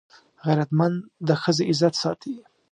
[0.45, 0.95] غیرتمند
[1.27, 2.33] د ښځې عزت ساتي